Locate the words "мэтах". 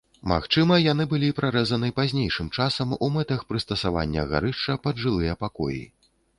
3.19-3.45